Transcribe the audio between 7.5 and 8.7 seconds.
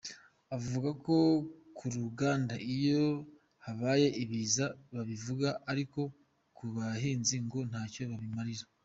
ntacyo bibamarira.